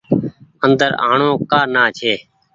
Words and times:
اندر 0.65 0.91
آڻو 1.09 1.31
ڪآ 1.49 1.61
نآ 1.73 1.83
ڇي۔ 1.97 2.13